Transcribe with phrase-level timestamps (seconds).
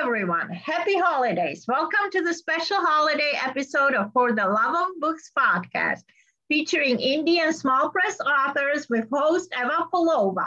[0.00, 0.48] everyone.
[0.50, 1.64] Happy holidays.
[1.66, 6.02] Welcome to the special holiday episode of For the Love of Books podcast,
[6.46, 10.46] featuring Indian small press authors with host Emma Palova.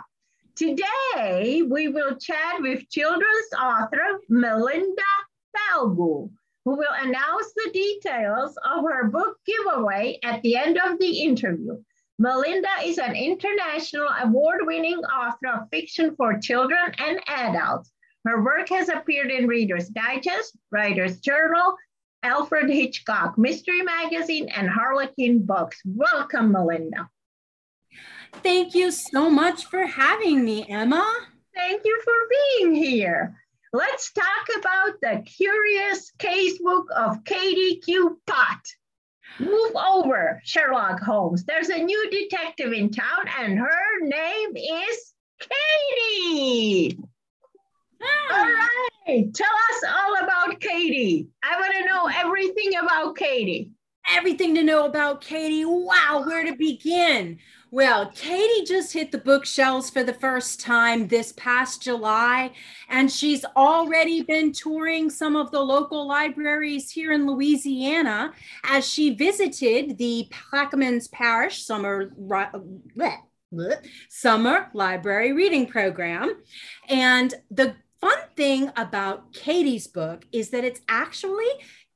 [0.56, 5.02] Today, we will chat with children's author Melinda
[5.54, 6.30] Falgout,
[6.64, 11.76] who will announce the details of her book giveaway at the end of the interview.
[12.18, 17.92] Melinda is an international award-winning author of fiction for children and adults.
[18.26, 21.76] Her work has appeared in Reader's Digest, Writer's Journal,
[22.24, 25.82] Alfred Hitchcock Mystery Magazine, and Harlequin Books.
[25.86, 27.10] Welcome, Melinda.
[28.44, 31.04] Thank you so much for having me, Emma.
[31.56, 33.36] Thank you for being here.
[33.74, 38.22] Let's talk about the curious casebook of Katie Q.
[38.28, 38.60] Putt.
[39.40, 41.46] Move over, Sherlock Holmes.
[41.46, 47.00] There's a new detective in town, and her name is Katie.
[48.32, 49.34] All right.
[49.34, 51.28] Tell us all about Katie.
[51.44, 53.72] I want to know everything about Katie.
[54.10, 55.66] Everything to know about Katie.
[55.66, 57.38] Wow, where to begin?
[57.70, 62.52] Well, Katie just hit the bookshelves for the first time this past July,
[62.90, 68.34] and she's already been touring some of the local libraries here in Louisiana
[68.66, 72.12] as she visited the Plaquemines Parish Summer.
[74.10, 76.42] Summer Library Reading Program.
[76.90, 81.46] And the fun thing about Katie's book is that it's actually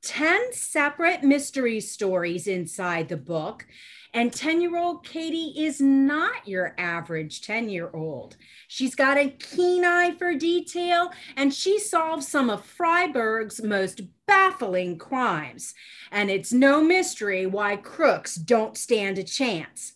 [0.03, 3.65] 10 separate mystery stories inside the book
[4.13, 8.37] and 10 year old Katie is not your average 10 year old.
[8.69, 14.97] She's got a keen eye for detail and she solves some of Freiburg's most baffling
[14.97, 15.73] crimes.
[16.11, 19.95] And it's no mystery why crooks don't stand a chance.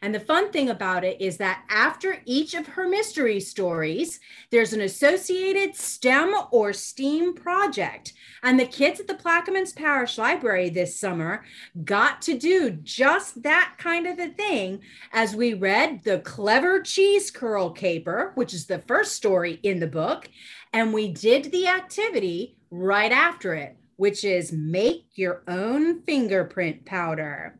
[0.00, 4.72] And the fun thing about it is that after each of her mystery stories, there's
[4.72, 8.12] an associated STEM or STEAM project.
[8.42, 11.44] And the kids at the Plaquemines Parish Library this summer
[11.84, 14.80] got to do just that kind of a thing
[15.12, 19.86] as we read The Clever Cheese Curl Caper, which is the first story in the
[19.86, 20.28] book.
[20.72, 27.58] And we did the activity right after it, which is make your own fingerprint powder.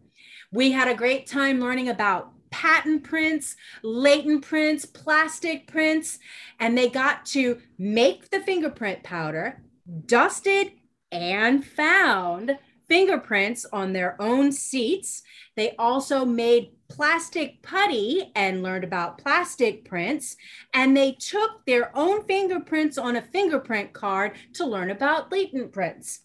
[0.50, 6.18] We had a great time learning about patent prints, latent prints, plastic prints,
[6.58, 9.62] and they got to make the fingerprint powder,
[10.06, 10.72] dusted
[11.12, 15.22] and found fingerprints on their own seats.
[15.56, 20.36] They also made plastic putty and learned about plastic prints.
[20.72, 26.20] And they took their own fingerprints on a fingerprint card to learn about latent prints.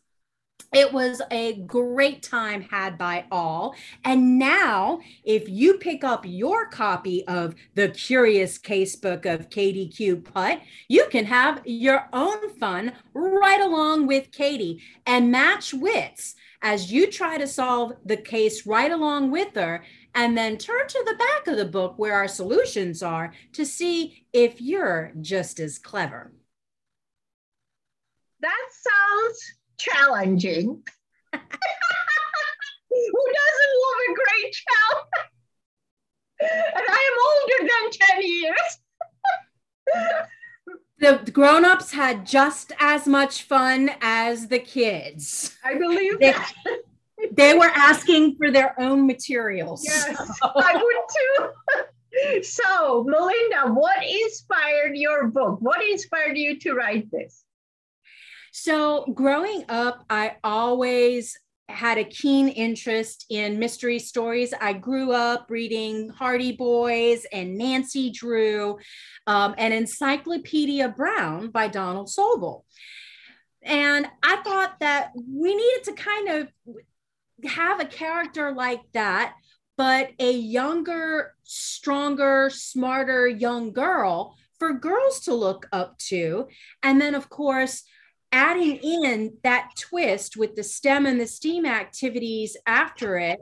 [0.73, 3.75] It was a great time had by all.
[4.03, 10.17] And now, if you pick up your copy of the Curious Casebook of Katie Q.
[10.17, 16.91] Putt, you can have your own fun right along with Katie and match wits as
[16.91, 19.83] you try to solve the case right along with her.
[20.15, 24.25] And then turn to the back of the book where our solutions are to see
[24.31, 26.33] if you're just as clever.
[28.39, 30.67] That sounds challenging.
[31.33, 35.07] Who doesn't love a great challenge?
[36.41, 38.67] And I am older than 10 years.
[41.25, 45.57] the grown-ups had just as much fun as the kids.
[45.63, 46.53] I believe they, that.
[47.31, 49.83] they were asking for their own materials.
[49.85, 50.51] Yes, so.
[50.55, 52.43] I would too.
[52.43, 55.57] So, Melinda, what inspired your book?
[55.61, 57.43] What inspired you to write this?
[58.55, 61.35] So, growing up, I always
[61.69, 64.53] had a keen interest in mystery stories.
[64.61, 68.77] I grew up reading Hardy Boys and Nancy Drew
[69.25, 72.61] um, and Encyclopedia Brown by Donald Sobol.
[73.63, 76.47] And I thought that we needed to kind of
[77.49, 79.33] have a character like that,
[79.77, 86.47] but a younger, stronger, smarter young girl for girls to look up to.
[86.83, 87.83] And then, of course,
[88.33, 93.39] adding in that twist with the STEM and the STEAM activities after it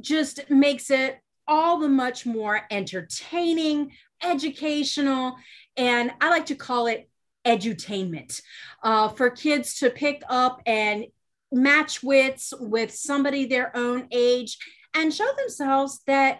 [0.00, 3.92] just makes it all the much more entertaining,
[4.24, 5.36] educational,
[5.76, 7.08] and I like to call it
[7.44, 8.40] edutainment
[8.82, 11.04] uh, for kids to pick up and
[11.52, 14.56] match wits with somebody their own age
[14.94, 16.38] and show themselves that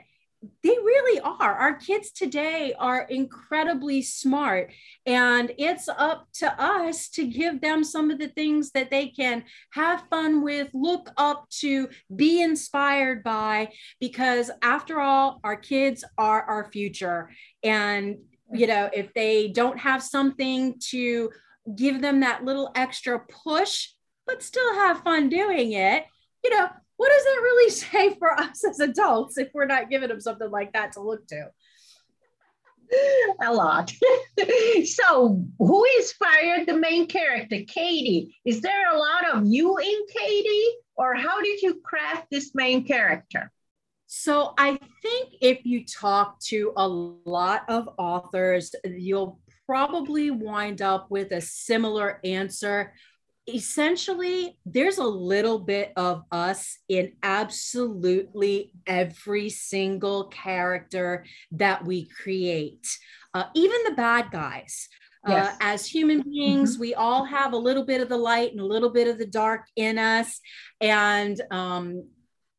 [0.63, 1.55] they really are.
[1.55, 4.73] Our kids today are incredibly smart,
[5.05, 9.45] and it's up to us to give them some of the things that they can
[9.73, 13.71] have fun with, look up to, be inspired by,
[14.01, 17.31] because after all, our kids are our future.
[17.63, 18.17] And,
[18.53, 21.31] you know, if they don't have something to
[21.77, 23.89] give them that little extra push,
[24.27, 26.05] but still have fun doing it,
[26.43, 26.69] you know,
[27.01, 27.71] what does that really
[28.11, 31.27] say for us as adults if we're not giving them something like that to look
[31.29, 31.47] to?
[33.41, 33.93] a lot.
[34.85, 38.37] so, who inspired the main character, Katie?
[38.45, 42.85] Is there a lot of you in Katie, or how did you craft this main
[42.85, 43.51] character?
[44.09, 51.11] So, I think if you talk to a lot of authors, you'll probably wind up
[51.11, 52.93] with a similar answer
[53.55, 62.87] essentially there's a little bit of us in absolutely every single character that we create
[63.35, 64.89] uh, even the bad guys
[65.29, 65.55] uh, yes.
[65.55, 66.81] uh, as human beings mm-hmm.
[66.81, 69.27] we all have a little bit of the light and a little bit of the
[69.27, 70.41] dark in us
[70.81, 72.05] and um,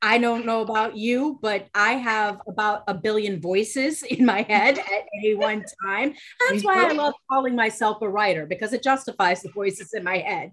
[0.01, 4.79] I don't know about you, but I have about a billion voices in my head
[4.79, 6.13] at any one time.
[6.49, 10.17] That's why I love calling myself a writer because it justifies the voices in my
[10.17, 10.51] head.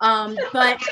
[0.00, 0.82] Um, but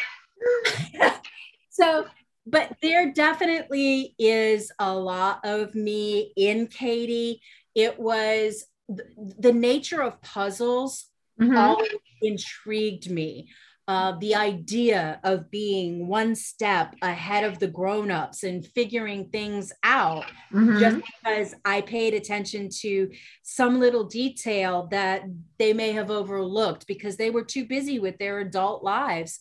[1.71, 2.07] so,
[2.47, 7.43] but there definitely is a lot of me in Katie.
[7.75, 11.07] It was the nature of puzzles
[11.39, 11.85] mm-hmm.
[12.23, 13.49] intrigued me
[13.89, 20.27] uh, the idea of being one step ahead of the grown-ups and figuring things out
[20.53, 20.79] mm-hmm.
[20.79, 23.11] just because i paid attention to
[23.43, 25.23] some little detail that
[25.59, 29.39] they may have overlooked because they were too busy with their adult lives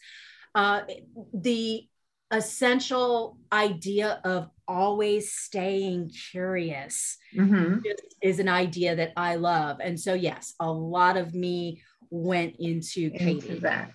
[0.56, 0.82] uh,
[1.34, 1.86] the
[2.32, 7.80] essential idea of always staying curious mm-hmm.
[8.22, 13.12] is an idea that i love and so yes a lot of me went into,
[13.14, 13.92] into katie that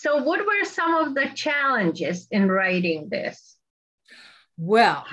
[0.00, 3.56] so, what were some of the challenges in writing this?
[4.58, 5.04] Well,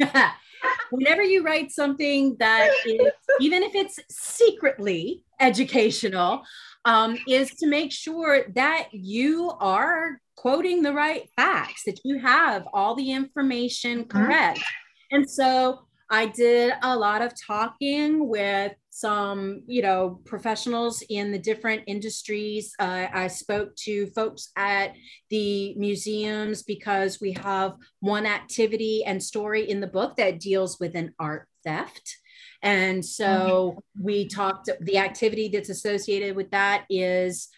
[0.90, 3.00] whenever you write something that is,
[3.40, 6.42] even if it's secretly educational,
[6.84, 12.66] um, is to make sure that you are quoting the right facts, that you have
[12.72, 14.24] all the information mm-hmm.
[14.24, 14.58] correct.
[14.58, 15.16] Mm-hmm.
[15.16, 21.38] And so I did a lot of talking with some, you know, professionals in the
[21.38, 22.74] different industries.
[22.80, 24.96] Uh, I spoke to folks at
[25.30, 30.96] the museums because we have one activity and story in the book that deals with
[30.96, 32.16] an art theft.
[32.60, 34.04] And so mm-hmm.
[34.04, 37.50] we talked, the activity that's associated with that is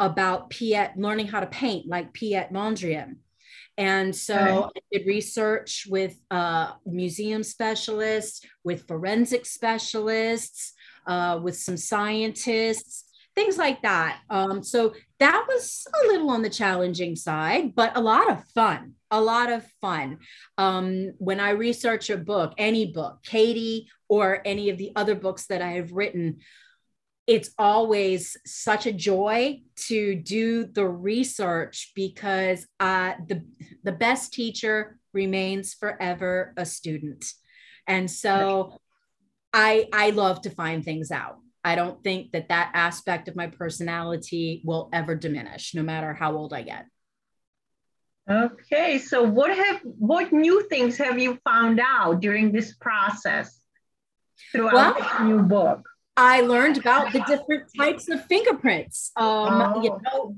[0.00, 3.18] about Piet learning how to paint like Piet Mondrian.
[3.78, 4.70] And so right.
[4.76, 10.72] I did research with uh, museum specialists, with forensic specialists,
[11.06, 13.04] uh, with some scientists,
[13.34, 14.20] things like that.
[14.30, 18.94] Um, so that was a little on the challenging side, but a lot of fun.
[19.10, 20.18] A lot of fun.
[20.58, 25.46] Um, when I research a book, any book, Katie, or any of the other books
[25.46, 26.38] that I have written,
[27.26, 33.44] it's always such a joy to do the research because uh, the,
[33.84, 37.24] the best teacher remains forever a student.
[37.86, 38.78] And so
[39.52, 41.38] I, I love to find things out.
[41.64, 46.36] I don't think that that aspect of my personality will ever diminish, no matter how
[46.36, 46.86] old I get.
[48.28, 53.60] Okay, so what have what new things have you found out during this process
[54.52, 55.88] throughout well, this new book?
[56.16, 59.12] I learned about the different types of fingerprints.
[59.16, 59.82] Um, oh.
[59.82, 60.36] You know,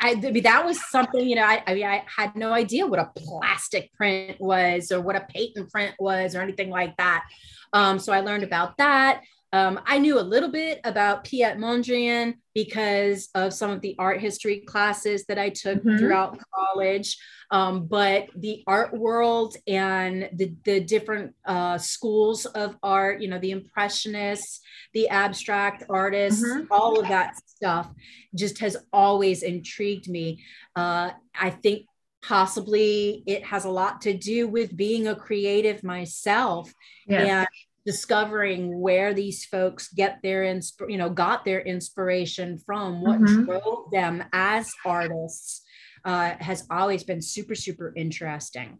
[0.00, 1.28] I, I, mean, that was something.
[1.28, 5.00] You know, I, I mean, I had no idea what a plastic print was, or
[5.00, 7.24] what a patent print was, or anything like that.
[7.72, 9.22] Um, so I learned about that.
[9.52, 14.20] Um, I knew a little bit about Piet Mondrian because of some of the art
[14.20, 15.98] history classes that I took mm-hmm.
[15.98, 17.18] throughout college.
[17.50, 23.38] Um, but the art world and the, the different uh, schools of art, you know,
[23.38, 24.60] the Impressionists,
[24.94, 26.64] the abstract artists, mm-hmm.
[26.70, 27.90] all of that stuff
[28.34, 30.42] just has always intrigued me.
[30.74, 31.86] Uh, I think
[32.22, 36.72] possibly it has a lot to do with being a creative myself
[37.06, 37.28] yes.
[37.28, 37.46] and
[37.84, 43.44] discovering where these folks get their insp- you know got their inspiration from what mm-hmm.
[43.44, 45.62] drove them as artists
[46.04, 48.78] uh, has always been super super interesting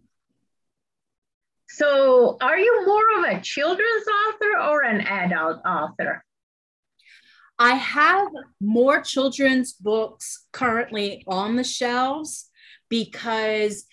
[1.68, 6.24] so are you more of a children's author or an adult author
[7.58, 8.28] i have
[8.60, 12.50] more children's books currently on the shelves
[12.88, 13.84] because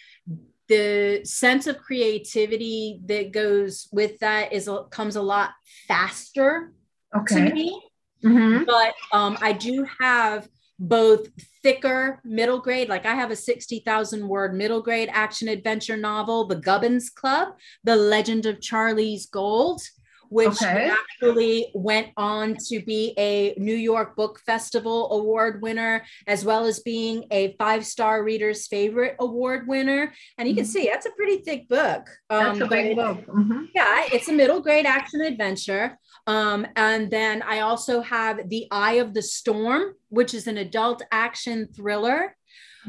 [0.70, 5.52] the sense of creativity that goes with that is comes a lot
[5.88, 6.72] faster
[7.16, 7.50] okay.
[7.50, 7.82] to me.
[8.24, 8.64] Mm-hmm.
[8.66, 10.48] But um, I do have
[10.78, 11.28] both
[11.62, 16.56] thicker middle grade, like I have a 60,000 word middle grade action adventure novel, The
[16.56, 17.50] Gubbins Club,
[17.84, 19.82] The Legend of Charlie's Gold,
[20.30, 20.90] which Okay.
[20.92, 26.80] actually went on to be a New York Book Festival award winner, as well as
[26.80, 30.14] being a five star reader's favorite award winner.
[30.38, 30.68] And you can Mhm.
[30.68, 32.08] see that's a pretty thick book.
[32.30, 33.26] That's a big book.
[33.28, 33.70] Mhm.
[33.74, 35.98] yeah, it's a middle grade action adventure.
[36.28, 41.02] Um, and then I also have The Eye of the Storm, which is an adult
[41.12, 42.36] action thriller.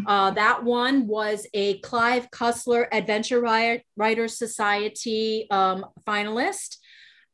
[0.06, 3.40] Uh, that one was a Clive Cussler Adventure
[3.96, 6.76] Writer, Society um, finalist.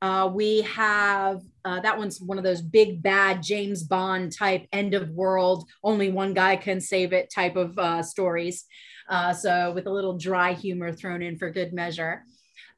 [0.07, 4.95] Uh, we have uh, that one's one of those big bad James Bond type end
[4.95, 8.67] of world, only one guy can save it type of uh, stories.
[9.09, 12.23] Uh, so with a little dry humor thrown in for good measure.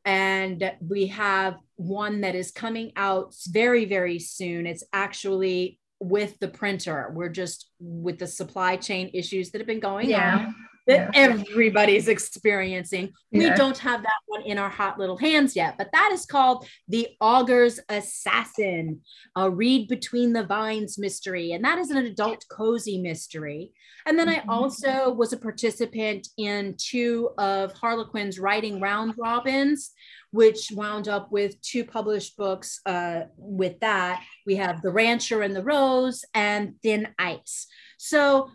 [0.07, 4.67] And we have one that is coming out very, very soon.
[4.67, 7.11] It's actually with the printer.
[7.13, 10.47] We're just with the supply chain issues that have been going Yeah.
[10.47, 10.55] on
[10.89, 13.13] that everybody's experiencing.
[13.31, 16.67] We don't have that one in our hot little hands yet, but that is called
[16.89, 19.03] The Augur's Assassin,
[19.37, 21.53] a read between the vines mystery.
[21.53, 23.73] And that is an adult cozy mystery.
[24.07, 24.49] And then I Mhm.
[24.49, 29.93] also was a participant in two of Harlequin's writing round robins,
[30.31, 34.25] which wound up with two published books uh, with that.
[34.47, 37.67] We have The Rancher and the Rose and Thin Ice.
[37.99, 38.51] So,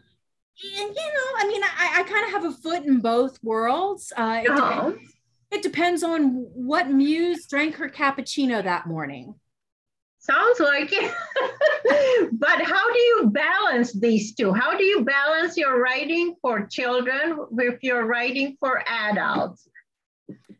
[0.63, 4.11] you know, I mean, I, I kind of have a foot in both worlds.
[4.15, 4.55] Uh, it, Oh.
[4.91, 5.13] depends,
[5.51, 9.35] it depends on what muse drank her cappuccino that morning.
[10.19, 11.11] Sounds like it.
[12.33, 14.53] but how do you balance these two?
[14.53, 19.67] How do you balance your writing for children with your writing for adults?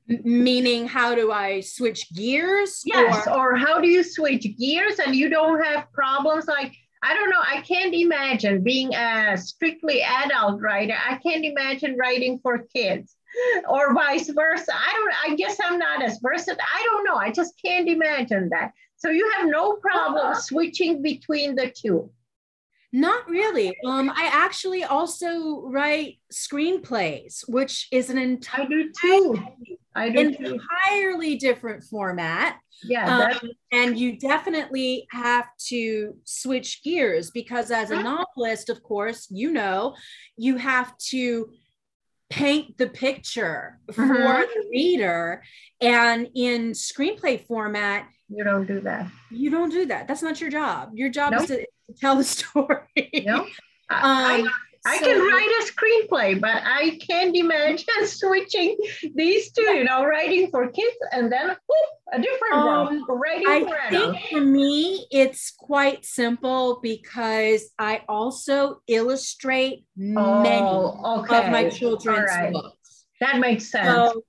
[0.08, 2.82] Meaning, how do I switch gears?
[2.84, 7.14] Yes, Or, or how do you switch gears and you don't have problems like I
[7.14, 10.96] don't know, I can't imagine being a strictly adult writer.
[10.96, 13.16] I can't imagine writing for kids
[13.68, 14.72] or vice versa.
[14.74, 16.64] I don't I guess I'm not as versatile.
[16.74, 17.16] I don't know.
[17.16, 18.72] I just can't imagine that.
[18.96, 20.40] So you have no problem uh-huh.
[20.40, 22.10] switching between the two.
[22.96, 23.76] Not really.
[23.86, 29.44] Um, I actually also write screenplays, which is an I do too.
[29.96, 30.60] I do too.
[30.88, 32.60] entirely different format.
[32.84, 39.28] Yeah, Um, and you definitely have to switch gears because, as a novelist, of course,
[39.32, 39.96] you know,
[40.38, 41.52] you have to
[42.30, 44.48] paint the picture for Mhm.
[44.54, 45.44] the reader.
[45.82, 49.08] And in screenplay format, you don't do that.
[49.32, 50.08] you don't do that.
[50.08, 50.92] That's not your job.
[50.94, 51.42] Your job Nope.
[51.44, 51.66] is to
[52.00, 53.24] tell the story.
[53.26, 53.46] No?
[53.90, 54.50] I, Um,
[54.86, 58.78] I so- can write a screenplay, but I can't imagine switching
[59.16, 63.48] these two, you know, writing for kids and then whoop, a different Um, one, writing
[63.48, 64.28] I for think adults.
[64.30, 71.46] for me, it's quite simple because I also illustrate many Oh, okay.
[71.46, 72.52] of my children's right.
[72.52, 73.06] books.
[73.22, 73.88] That makes sense.
[73.88, 74.24] So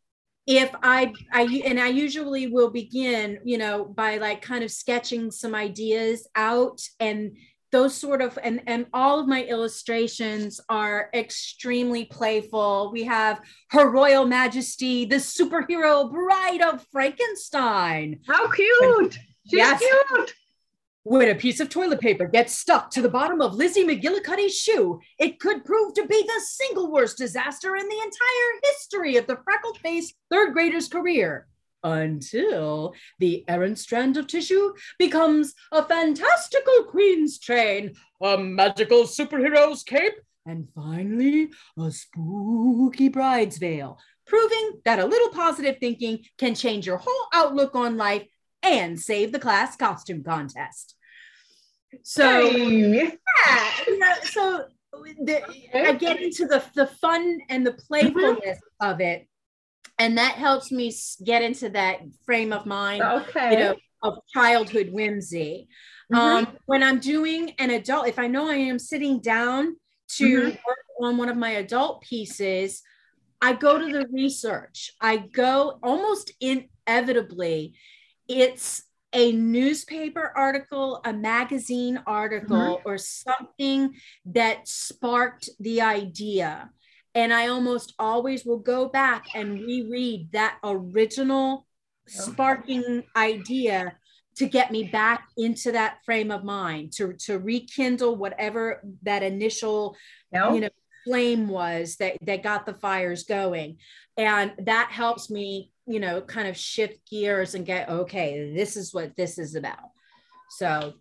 [0.46, 5.30] if I, I, and I usually will begin, you know, by like kind of sketching
[5.32, 7.32] some ideas out and
[7.74, 12.92] those sort of, and, and all of my illustrations are extremely playful.
[12.92, 13.40] We have
[13.70, 18.20] Her Royal Majesty, the superhero bride of Frankenstein.
[18.28, 19.14] How cute.
[19.46, 19.82] She's Yes.
[20.08, 20.34] cute.
[21.02, 25.00] When a piece of toilet paper gets stuck to the bottom of Lizzie McGillicuddy's shoe,
[25.18, 29.38] it could prove to be the single worst disaster in the entire history of the
[29.42, 31.48] freckled faced third grader's career.
[31.84, 40.14] Until the errant strand of tissue becomes a fantastical queen's train, a magical superhero's cape,
[40.46, 46.96] and finally a spooky bride's veil, proving that a little positive thinking can change your
[46.96, 48.26] whole outlook on life
[48.62, 50.96] and save the class costume contest.
[52.02, 53.10] So, yeah,
[53.86, 54.64] you know, so
[55.22, 55.42] the,
[55.74, 59.28] I get into the, the fun and the playfulness of it.
[59.98, 60.92] And that helps me
[61.24, 63.50] get into that frame of mind, Okay.
[63.50, 65.68] you know, of childhood whimsy.
[66.12, 66.18] Mhm.
[66.18, 69.76] Um, when I'm doing an adult, if I know I am sitting down
[70.16, 70.58] to Mhm.
[70.66, 72.82] work on one of my adult pieces,
[73.40, 74.92] I go to the research.
[75.00, 77.74] I go almost inevitably.
[78.28, 83.94] It's a newspaper article, a magazine article, or something
[84.26, 86.70] that sparked the idea.
[87.14, 91.66] And I almost always will go back and reread that original
[92.06, 93.96] sparking idea
[94.36, 99.96] to get me back into that frame of mind to to rekindle whatever that initial
[100.32, 100.68] you know
[101.04, 103.78] flame was that that got the fires going.
[104.16, 108.92] And that helps me you know kind of shift gears and get okay this is
[108.92, 109.90] what this is about.
[110.50, 110.94] So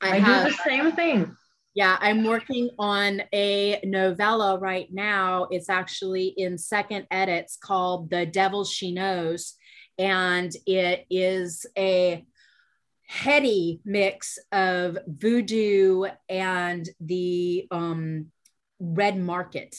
[0.00, 1.36] i, I, have do the same thing.
[1.74, 8.26] Yeah i'm working on a novella right now it's actually in second edits called the
[8.26, 9.54] devil she knows
[9.98, 12.24] and it is a
[13.06, 18.26] heady mix of voodoo and the um,
[18.78, 19.74] red market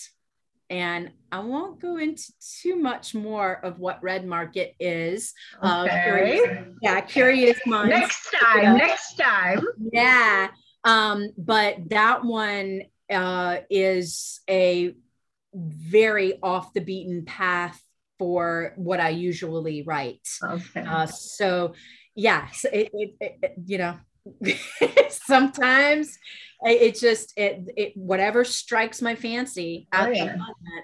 [0.72, 2.32] and I won't go into
[2.62, 5.34] too much more of what red market is.
[5.62, 6.00] Uh, okay.
[6.00, 7.90] Uh, curious, yeah, curious minds.
[7.90, 9.60] Next time, next time.
[9.92, 10.48] Yeah.
[10.84, 14.96] Um, but that one uh, is a
[15.54, 17.82] very off the beaten path
[18.18, 20.28] for what I usually write.
[20.44, 20.82] Okay.
[20.82, 21.74] Uh, so,
[22.16, 23.98] yes, it, it, it, you know,
[25.10, 26.18] sometimes
[26.64, 30.36] it just it, it whatever strikes my fancy oh, yeah.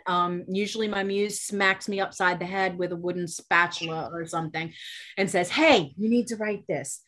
[0.08, 4.74] um usually my muse smacks me upside the head with a wooden spatula or something
[5.18, 7.02] and says hey you need to write this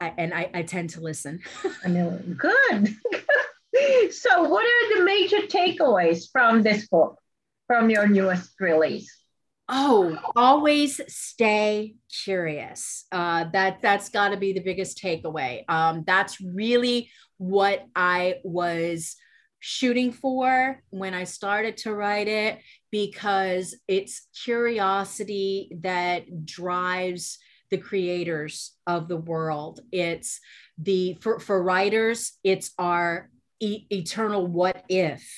[0.00, 1.40] I, and I, I tend to listen
[1.84, 2.88] i know good
[4.12, 7.18] so what are the major takeaways from this book
[7.66, 9.24] from your newest release
[9.66, 13.06] Oh, always stay curious.
[13.10, 15.64] Uh, that that's got to be the biggest takeaway.
[15.68, 17.08] Um, that's really
[17.38, 19.16] what I was
[19.60, 22.58] shooting for when I started to write it
[22.90, 27.38] because it's curiosity that drives
[27.74, 29.80] the creators of the world.
[29.90, 30.40] It's
[30.78, 33.28] the for for writers, it's our
[33.58, 35.28] e- eternal what if,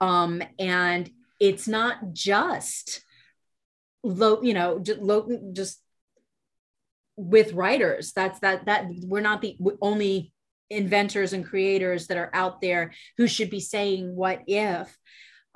[0.00, 3.04] um, and it's not just
[4.04, 5.82] low, you know, just low, just
[7.16, 8.12] with writers.
[8.12, 10.32] That's that that we're not the only
[10.70, 14.96] inventors and creators that are out there who should be saying what if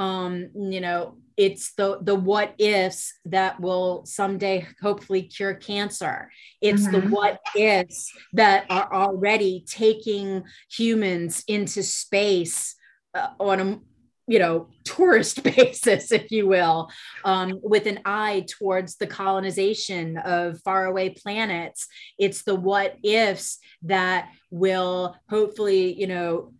[0.01, 6.31] um you know it's the the what ifs that will someday hopefully cure cancer
[6.61, 7.09] it's mm-hmm.
[7.09, 12.75] the what ifs that are already taking humans into space
[13.15, 13.81] uh, on a
[14.27, 16.91] you know tourist basis if you will
[17.25, 21.87] um, with an eye towards the colonization of faraway planets
[22.19, 26.53] it's the what ifs that will hopefully you know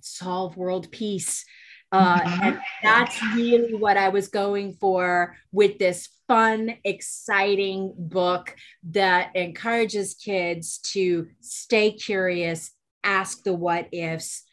[0.00, 1.44] solve world peace
[1.90, 2.42] uh, mm-hmm.
[2.42, 8.54] and that's really what I was going for with this fun, exciting book
[8.90, 12.72] that encourages kids to stay curious,
[13.02, 14.44] ask the what ifs,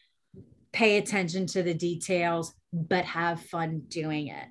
[0.72, 4.48] pay attention to the details, but have fun doing it.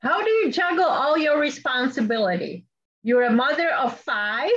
[0.00, 2.66] How do you juggle all your responsibility?
[3.04, 4.50] You're a mother of five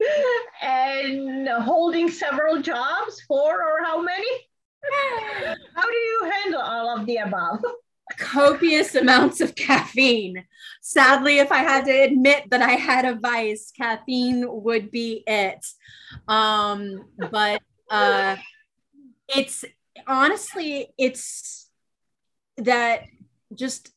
[0.62, 4.47] and holding several jobs, four or how many?
[5.74, 7.64] How do you handle all of the above?
[8.16, 10.44] Copious amounts of caffeine.
[10.80, 15.64] Sadly, if I had to admit that I had a vice, caffeine would be it.
[16.26, 17.60] Um, but
[17.90, 18.36] uh,
[19.28, 19.64] it's
[20.06, 21.70] honestly, it's
[22.56, 23.04] that
[23.54, 23.92] just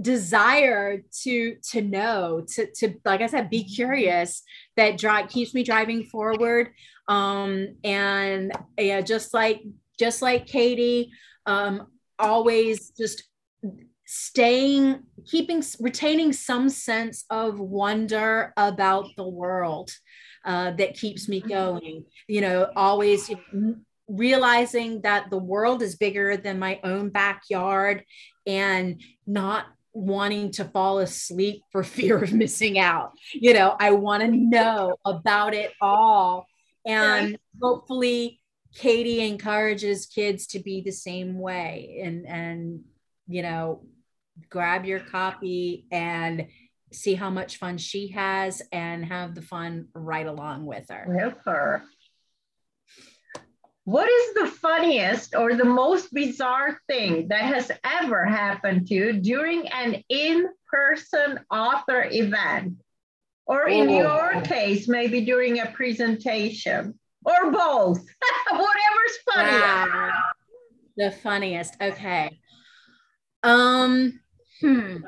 [0.00, 4.42] desire to to know to to like i said be curious
[4.76, 6.72] that drive keeps me driving forward
[7.08, 9.62] um and yeah just like
[10.02, 11.10] just like katie
[11.46, 11.86] um
[12.18, 13.24] always just
[14.04, 19.90] staying keeping retaining some sense of wonder about the world
[20.44, 23.30] uh, that keeps me going you know always
[24.08, 28.04] realizing that the world is bigger than my own backyard
[28.46, 33.12] and not wanting to fall asleep for fear of missing out.
[33.32, 36.46] You know, I want to know about it all.
[36.84, 38.40] And hopefully
[38.74, 42.80] Katie encourages kids to be the same way and and
[43.28, 43.82] you know,
[44.50, 46.48] grab your copy and
[46.92, 51.04] see how much fun she has and have the fun right along with her.
[51.08, 51.82] With her.
[53.84, 59.12] What is the funniest or the most bizarre thing that has ever happened to you
[59.14, 62.74] during an in person author event?
[63.44, 63.98] Or in oh.
[63.98, 67.98] your case, maybe during a presentation, or both,
[68.50, 69.58] whatever's funny.
[69.58, 70.10] Wow.
[70.96, 71.74] The funniest.
[71.80, 72.38] Okay.
[73.42, 74.20] Um,
[74.62, 74.98] Hmm.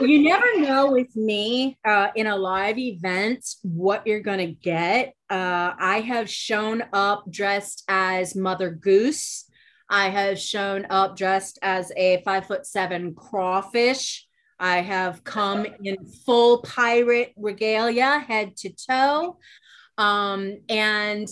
[0.00, 5.14] You never know with me uh, in a live event what you're going to get.
[5.28, 9.44] Uh, I have shown up dressed as Mother Goose.
[9.90, 14.26] I have shown up dressed as a five foot seven crawfish.
[14.58, 19.36] I have come in full pirate regalia, head to toe.
[20.00, 21.28] Um, and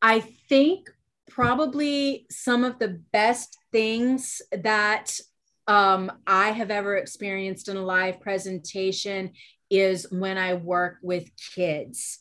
[0.00, 0.90] I think
[1.30, 5.18] probably some of the best things that
[5.68, 9.32] um, I have ever experienced in a live presentation
[9.70, 12.18] is when I work with kids.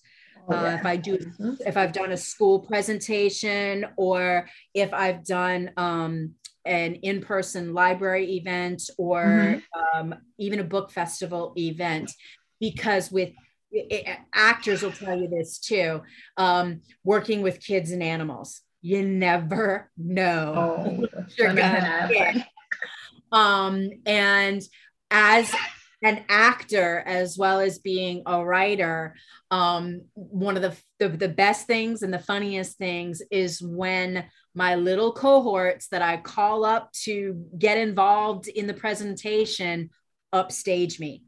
[0.50, 0.62] Oh, yeah.
[0.62, 1.54] uh, if I do, mm-hmm.
[1.66, 8.84] if I've done a school presentation or if I've done um, an in-person library event
[8.98, 10.00] or mm-hmm.
[10.00, 12.12] um, even a book festival event
[12.60, 13.32] because with
[13.72, 16.02] it, actors will tell you this too
[16.38, 18.62] um, working with kids and animals.
[18.82, 20.54] You never know.
[20.56, 22.48] Oh, you're gonna get.
[23.32, 24.62] um and
[25.10, 25.54] as
[26.04, 29.16] an actor as well as being a writer
[29.52, 34.76] um one of the, the the best things and the funniest things is when my
[34.76, 39.90] little cohorts that i call up to get involved in the presentation
[40.34, 41.24] upstage me.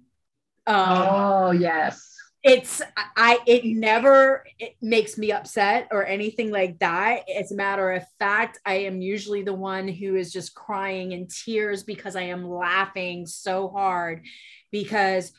[0.65, 2.12] Um, oh yes
[2.43, 2.81] it's
[3.15, 7.23] i it never it makes me upset or anything like that.
[7.29, 11.27] As a matter of fact i am usually the one who is just crying in
[11.27, 14.23] tears because i am laughing so hard
[14.71, 15.31] because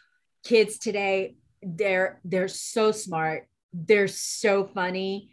[0.44, 3.48] kids today they're they're so smart.
[3.72, 5.30] They're so funny.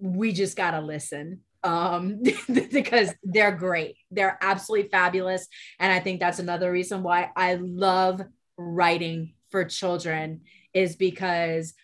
[0.00, 3.96] We just got to listen um because they're great.
[4.10, 5.46] They're absolutely fabulous.
[5.78, 8.22] And i think that's another reason why i love
[8.56, 10.42] writing for children
[10.74, 11.74] is because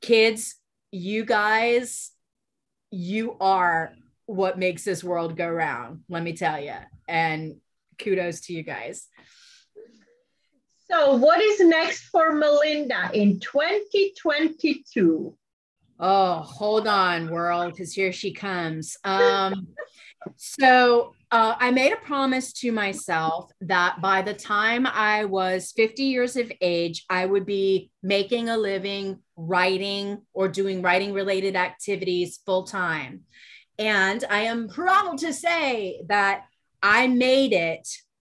[0.00, 0.56] kids,
[0.90, 2.10] you guys,
[2.90, 3.92] you are
[4.26, 6.74] what makes this world go round, let me tell you.
[7.08, 7.56] And
[7.98, 9.08] kudos to you guys.
[10.90, 15.36] So, what is next for Melinda in 2022?
[15.98, 18.96] Oh, hold on, world, because here she comes.
[19.02, 19.68] Um,
[20.36, 26.02] so, uh, I made a promise to myself that by the time I was 50
[26.02, 32.40] years of age, I would be making a living writing or doing writing related activities
[32.46, 33.24] full time.
[33.78, 36.44] And I am proud to say that
[36.82, 37.86] I made it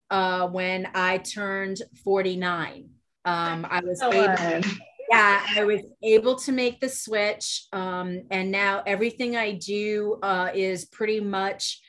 [0.09, 2.89] uh, when I turned 49.
[3.23, 4.67] Um, I was able,
[5.09, 7.67] yeah, I was able to make the switch.
[7.71, 11.79] Um, and now everything I do uh, is pretty much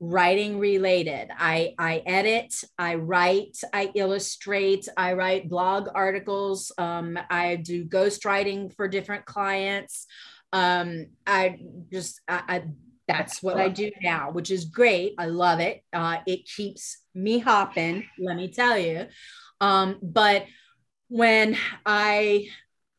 [0.00, 1.28] writing related.
[1.38, 6.72] I, I edit, I write, I illustrate, I write blog articles.
[6.78, 10.06] Um, I do ghostwriting for different clients.
[10.54, 11.58] Um, I
[11.92, 12.62] just, I, I
[13.06, 15.14] that's what I do now, which is great.
[15.18, 15.82] I love it.
[15.92, 19.06] Uh, it keeps me hopping, let me tell you.
[19.60, 20.46] Um, but
[21.08, 22.48] when I,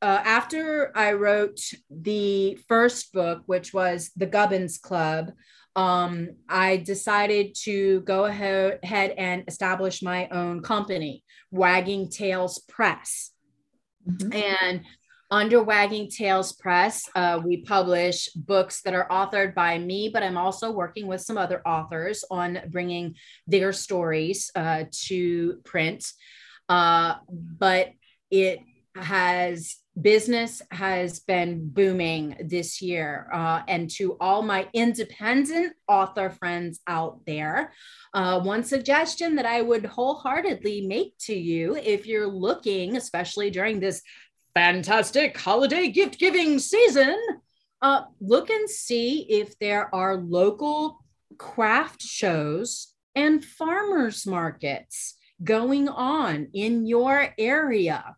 [0.01, 5.31] uh, after I wrote the first book, which was The Gubbins Club,
[5.75, 8.79] um, I decided to go ahead
[9.17, 13.31] and establish my own company, Wagging Tails Press.
[14.07, 14.33] Mm-hmm.
[14.33, 14.81] And
[15.29, 20.37] under Wagging Tails Press, uh, we publish books that are authored by me, but I'm
[20.37, 23.15] also working with some other authors on bringing
[23.47, 26.05] their stories uh, to print.
[26.67, 27.91] Uh, but
[28.29, 28.59] it
[28.95, 33.29] has business has been booming this year.
[33.33, 37.73] Uh, and to all my independent author friends out there,
[38.13, 43.79] uh, one suggestion that I would wholeheartedly make to you if you're looking, especially during
[43.79, 44.01] this
[44.53, 47.17] fantastic holiday gift giving season,
[47.81, 51.03] uh, look and see if there are local
[51.37, 58.15] craft shows and farmers markets going on in your area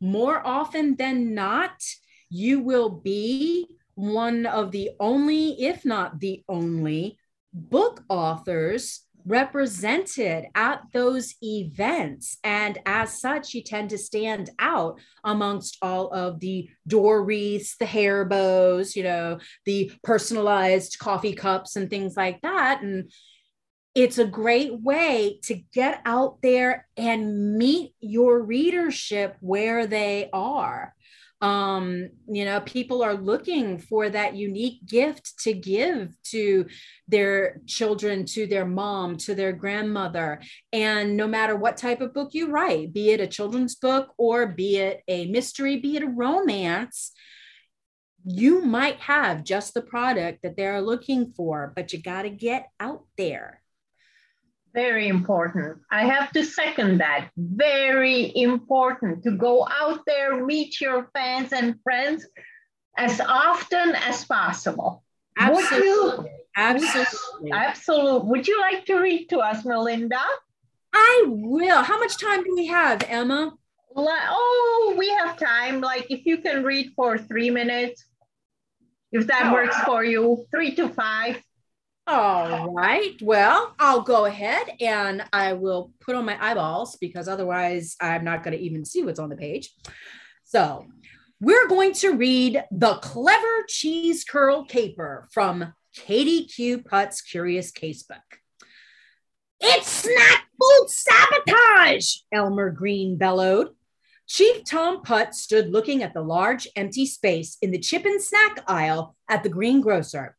[0.00, 1.82] more often than not,
[2.30, 7.18] you will be one of the only, if not the only,
[7.52, 12.38] book authors represented at those events.
[12.42, 17.86] And as such, you tend to stand out amongst all of the door wreaths, the
[17.86, 22.82] hair bows, you know, the personalized coffee cups and things like that.
[22.82, 23.10] And
[23.98, 30.94] it's a great way to get out there and meet your readership where they are.
[31.40, 36.66] Um you know people are looking for that unique gift to give to
[37.06, 40.42] their children to their mom to their grandmother.
[40.72, 44.46] And no matter what type of book you write be it a children's book or
[44.46, 47.12] be it a mystery be it a romance
[48.24, 52.68] you might have just the product that they're looking for but you got to get
[52.80, 53.57] out there
[54.74, 55.78] very important.
[55.90, 57.30] I have to second that.
[57.36, 62.26] Very important to go out there, meet your fans and friends
[62.96, 65.02] as often as possible.
[65.38, 65.78] Absolutely.
[65.78, 67.52] Would you, absolutely.
[67.52, 68.30] Absolutely.
[68.30, 70.20] Would you like to read to us, Melinda?
[70.92, 71.82] I will.
[71.82, 73.52] How much time do we have, Emma?
[73.96, 75.80] Oh, we have time.
[75.80, 78.04] Like if you can read for three minutes,
[79.12, 79.52] if that oh.
[79.52, 81.42] works for you, three to five.
[82.10, 83.20] All right.
[83.20, 88.42] Well, I'll go ahead and I will put on my eyeballs because otherwise I'm not
[88.42, 89.70] going to even see what's on the page.
[90.44, 90.86] So,
[91.38, 96.78] we're going to read The Clever Cheese Curl Caper from Katie Q.
[96.78, 98.16] Putt's Curious Casebook.
[99.60, 103.68] It's snack food sabotage, Elmer Green bellowed.
[104.26, 108.60] Chief Tom Putt stood looking at the large empty space in the chip and snack
[108.66, 110.38] aisle at the greengrocer.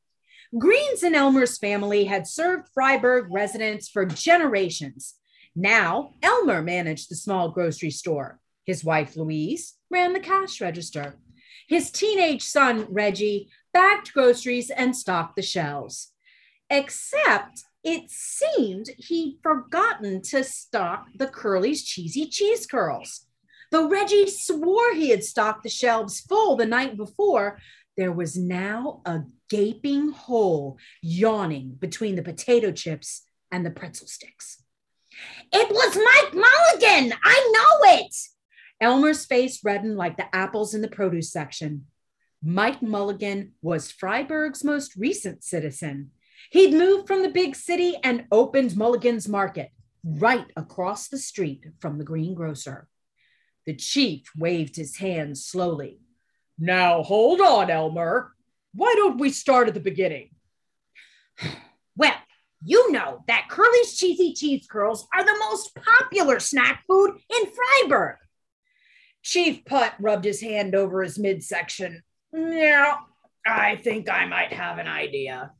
[0.57, 5.15] Greens and Elmer's family had served Freiburg residents for generations.
[5.55, 8.39] Now, Elmer managed the small grocery store.
[8.65, 11.17] His wife, Louise, ran the cash register.
[11.67, 16.13] His teenage son, Reggie, bagged groceries and stocked the shelves.
[16.69, 23.25] Except it seemed he'd forgotten to stock the Curly's cheesy cheese curls.
[23.71, 27.59] Though Reggie swore he had stocked the shelves full the night before,
[27.99, 34.63] there was now a gaping hole yawning between the potato chips and the pretzel sticks.
[35.51, 37.13] It was Mike Mulligan!
[37.21, 38.15] I know it!
[38.79, 41.87] Elmer's face reddened like the apples in the produce section.
[42.41, 46.11] Mike Mulligan was Freiburg's most recent citizen.
[46.51, 49.71] He'd moved from the big city and opened Mulligan's Market
[50.05, 52.87] right across the street from the greengrocer.
[53.65, 55.99] The chief waved his hand slowly.
[56.59, 58.33] Now hold on, Elmer.
[58.73, 60.29] Why don't we start at the beginning?
[61.95, 62.13] Well,
[62.63, 68.17] you know that Curly's cheesy cheese curls are the most popular snack food in Freiburg.
[69.23, 72.03] Chief Putt rubbed his hand over his midsection.
[72.33, 72.95] Yeah,
[73.45, 75.51] I think I might have an idea.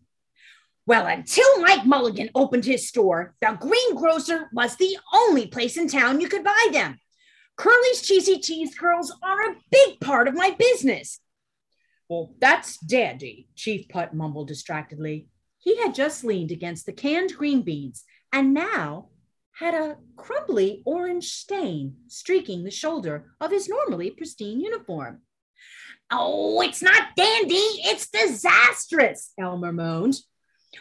[0.86, 6.20] Well, until Mike Mulligan opened his store, the greengrocer was the only place in town
[6.20, 7.00] you could buy them.
[7.60, 11.19] Curly's cheesy cheese curls are a big part of my business.
[12.08, 15.28] Well, that's dandy, Chief Putt mumbled distractedly.
[15.58, 19.10] He had just leaned against the canned green beans and now
[19.52, 25.22] had a crumbly orange stain streaking the shoulder of his normally pristine uniform.
[26.10, 30.15] Oh, it's not dandy, it's disastrous, Elmer moaned.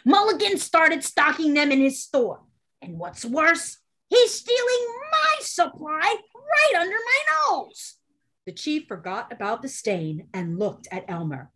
[0.05, 2.39] Mulligan started stocking them in his store.
[2.81, 7.95] And what's worse, he's stealing my supply right under my nose.
[8.45, 11.51] The chief forgot about the stain and looked at Elmer.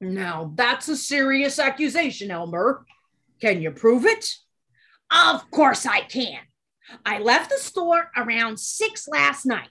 [0.00, 2.84] Now, that's a serious accusation, Elmer.
[3.40, 4.28] Can you prove it?
[5.12, 6.40] Of course I can.
[7.04, 9.68] I left the store around six last night.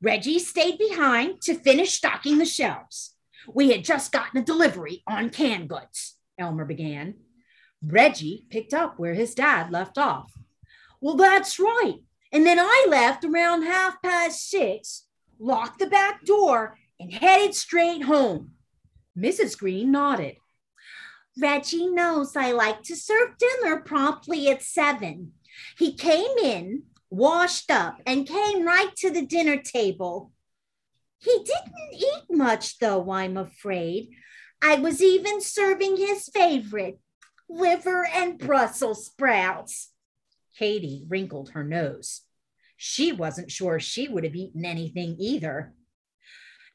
[0.00, 3.14] Reggie stayed behind to finish stocking the shelves.
[3.52, 7.14] We had just gotten a delivery on canned goods, Elmer began.
[7.82, 10.32] Reggie picked up where his dad left off.
[11.00, 11.98] Well, that's right.
[12.32, 15.06] And then I left around half past six,
[15.38, 18.52] locked the back door, and headed straight home.
[19.16, 19.56] Mrs.
[19.56, 20.36] Green nodded.
[21.40, 25.32] Reggie knows I like to serve dinner promptly at seven.
[25.78, 30.32] He came in, washed up, and came right to the dinner table.
[31.18, 34.10] He didn't eat much, though, I'm afraid.
[34.62, 36.98] I was even serving his favorite,
[37.48, 39.90] liver and Brussels sprouts.
[40.58, 42.22] Katie wrinkled her nose.
[42.76, 45.72] She wasn't sure she would have eaten anything either.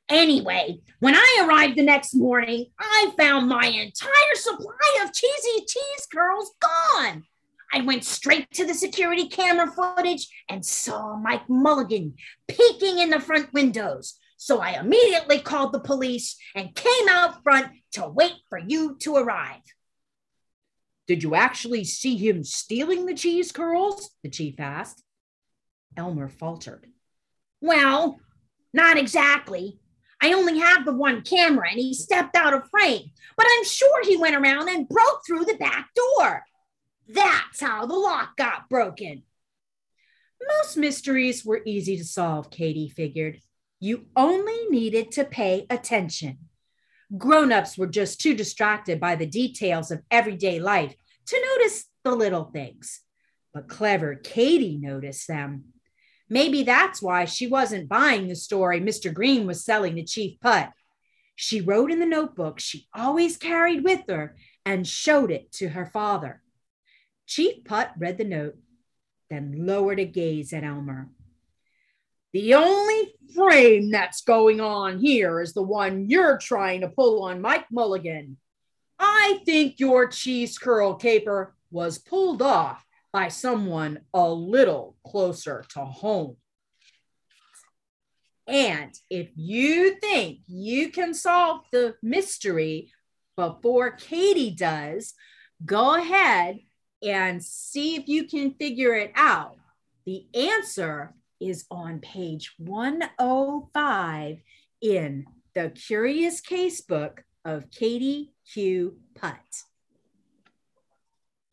[0.09, 6.07] Anyway, when I arrived the next morning, I found my entire supply of cheesy cheese
[6.11, 7.23] curls gone.
[7.71, 12.15] I went straight to the security camera footage and saw Mike Mulligan
[12.47, 14.15] peeking in the front windows.
[14.37, 19.17] So I immediately called the police and came out front to wait for you to
[19.17, 19.61] arrive.
[21.09, 24.11] Did you actually see him stealing the cheese curls?
[24.21, 25.01] The chief asked.
[25.97, 26.85] Elmer faltered.
[27.61, 28.19] Well,
[28.75, 29.79] not exactly.
[30.21, 34.03] I only have the one camera and he stepped out of frame, but I'm sure
[34.03, 36.43] he went around and broke through the back door.
[37.07, 39.23] That's how the lock got broken.
[40.59, 43.39] Most mysteries were easy to solve, Katie figured.
[43.79, 46.48] You only needed to pay attention.
[47.17, 50.93] Grown-ups were just too distracted by the details of everyday life
[51.27, 53.01] to notice the little things.
[53.53, 55.65] But clever Katie noticed them.
[56.29, 59.11] Maybe that's why she wasn't buying the story Mr.
[59.11, 60.69] Green was selling to Chief Putt.
[61.35, 65.85] She wrote in the notebook she always carried with her and showed it to her
[65.85, 66.43] father.
[67.25, 68.57] Chief Putt read the note,
[69.29, 71.09] then lowered a gaze at Elmer.
[72.33, 77.41] The only frame that's going on here is the one you're trying to pull on
[77.41, 78.37] Mike Mulligan.
[78.99, 85.85] I think your cheese curl caper was pulled off by someone a little closer to
[85.85, 86.37] home.
[88.47, 92.91] And if you think you can solve the mystery
[93.35, 95.13] before Katie does,
[95.65, 96.59] go ahead
[97.01, 99.57] and see if you can figure it out.
[100.05, 104.37] The answer is on page 105
[104.81, 105.25] in
[105.55, 108.97] the Curious Case book of Katie Q.
[109.15, 109.63] Putt.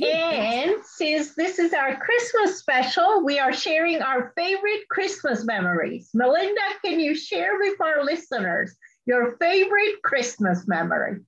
[0.00, 6.08] And since this is our Christmas special, we are sharing our favorite Christmas memories.
[6.14, 11.18] Melinda, can you share with our listeners your favorite Christmas memory?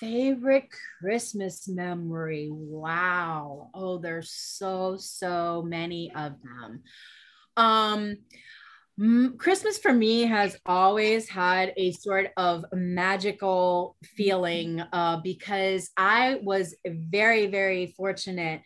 [0.00, 2.48] Favorite Christmas memory.
[2.50, 3.68] Wow.
[3.74, 6.82] Oh, there's so, so many of them.
[7.56, 8.16] Um,
[9.38, 16.74] Christmas for me has always had a sort of magical feeling uh, because I was
[16.86, 18.60] very, very fortunate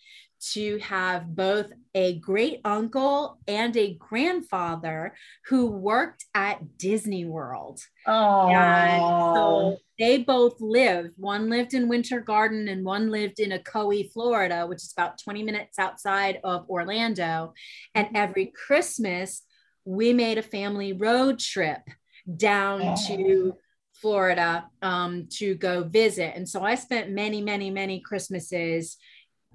[0.53, 5.15] to have both a great uncle and a grandfather
[5.47, 7.81] who worked at Disney World.
[8.07, 11.11] Oh, and so they both lived.
[11.17, 15.43] One lived in Winter Garden and one lived in Ocoee, Florida, which is about 20
[15.43, 17.55] minutes outside of Orlando.
[17.95, 19.43] And every Christmas,
[19.85, 21.83] we made a family road trip
[22.37, 22.97] down oh.
[23.07, 23.57] to
[23.95, 26.33] Florida um, to go visit.
[26.35, 28.97] And so I spent many, many, many Christmases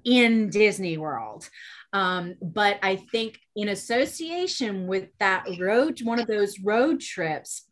[0.04, 1.48] in Disney World.
[1.92, 7.68] Um, but I think in association with that road, one of those road trips,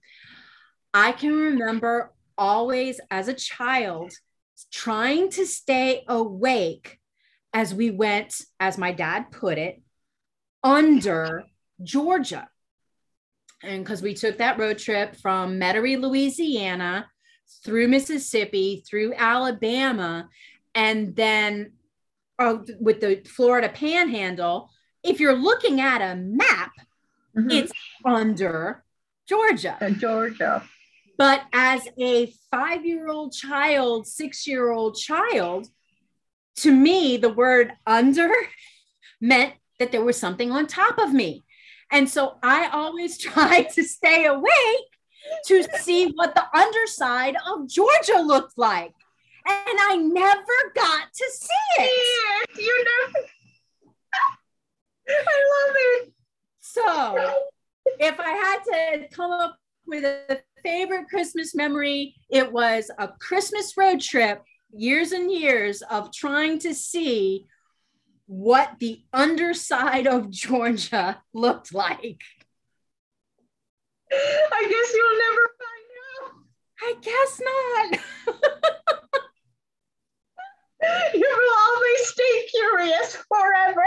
[0.93, 4.13] I can remember always as a child
[4.73, 6.99] trying to stay awake
[7.53, 9.81] as we went, as my dad put it,
[10.63, 11.45] under
[11.83, 12.49] Georgia.
[13.63, 17.09] And because we took that road trip from Metairie, Louisiana,
[17.65, 20.29] through Mississippi, through Alabama,
[20.75, 21.73] and then
[22.39, 24.71] uh, with the Florida panhandle,
[25.03, 26.73] if you're looking at a map,
[27.37, 27.51] mm-hmm.
[27.51, 27.73] it's
[28.05, 28.85] under
[29.29, 29.77] Georgia.
[29.99, 30.63] Georgia.
[31.17, 35.69] But as a five year old child, six year old child,
[36.57, 38.31] to me, the word under
[39.21, 41.45] meant that there was something on top of me.
[41.91, 44.89] And so I always try to stay awake
[45.47, 48.95] to see what the underside of Georgia looked like.
[49.49, 52.51] And I never got to see it.
[52.59, 53.27] You never.
[55.09, 56.13] I love it.
[56.61, 56.85] So
[57.99, 59.57] if I had to come up
[59.87, 66.13] with a favorite Christmas memory, it was a Christmas road trip, years and years of
[66.13, 67.47] trying to see
[68.27, 72.21] what the underside of Georgia looked like.
[74.11, 76.33] I guess you'll never find out.
[76.81, 77.99] I guess not.
[81.15, 83.85] you will always stay curious forever.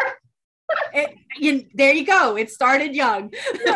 [0.94, 2.38] it, you, there you go.
[2.38, 3.34] It started young.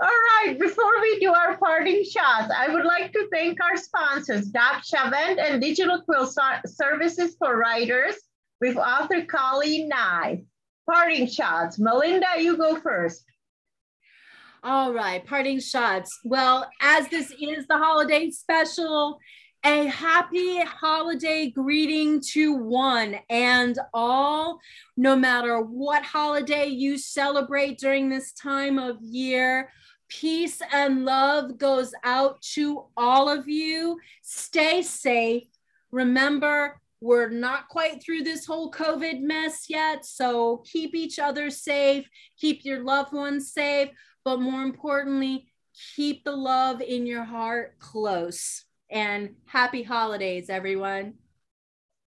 [0.00, 0.08] All
[0.44, 4.82] right, before we do our parting shots, I would like to thank our sponsors, Doc
[4.84, 6.28] Chavent and Digital Quill
[6.66, 8.16] Services for Writers,
[8.60, 10.42] with author Colleen Nye.
[10.90, 11.78] Parting shots.
[11.78, 13.24] Melinda, you go first.
[14.62, 16.20] All right, parting shots.
[16.24, 19.18] Well, as this is the holiday special,
[19.64, 24.60] a happy holiday greeting to one and all,
[24.98, 29.70] no matter what holiday you celebrate during this time of year.
[30.08, 33.98] Peace and love goes out to all of you.
[34.20, 35.48] Stay safe.
[35.90, 40.04] Remember, we're not quite through this whole COVID mess yet.
[40.04, 42.06] So keep each other safe,
[42.38, 43.88] keep your loved ones safe,
[44.26, 45.46] but more importantly,
[45.96, 48.64] keep the love in your heart close.
[48.94, 51.14] And happy holidays, everyone.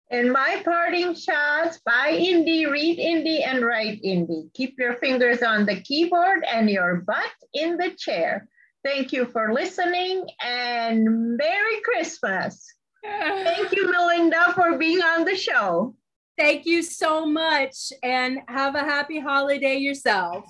[0.10, 4.52] And my parting shots buy indie, read indie, and write indie.
[4.56, 8.50] Keep your fingers on the keyboard and your butt in the chair.
[8.84, 12.66] Thank you for listening and Merry Christmas.
[13.04, 15.96] Thank you, Melinda, for being on the show.
[16.38, 20.46] Thank you so much and have a happy holiday yourself.